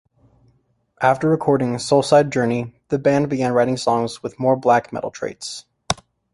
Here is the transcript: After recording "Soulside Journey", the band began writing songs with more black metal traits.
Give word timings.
After 0.99 1.29
recording 1.29 1.75
"Soulside 1.75 2.31
Journey", 2.33 2.73
the 2.87 2.97
band 2.97 3.29
began 3.29 3.51
writing 3.51 3.77
songs 3.77 4.23
with 4.23 4.39
more 4.39 4.55
black 4.55 4.91
metal 4.91 5.11
traits. 5.11 5.65